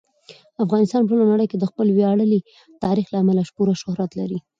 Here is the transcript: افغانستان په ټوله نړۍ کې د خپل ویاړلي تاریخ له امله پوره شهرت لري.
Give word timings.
افغانستان 0.63 1.01
په 1.03 1.09
ټوله 1.11 1.25
نړۍ 1.33 1.45
کې 1.49 1.57
د 1.59 1.63
خپل 1.71 1.87
ویاړلي 1.91 2.39
تاریخ 2.83 3.07
له 3.11 3.17
امله 3.23 3.41
پوره 3.55 3.73
شهرت 3.81 4.11
لري. 4.19 4.39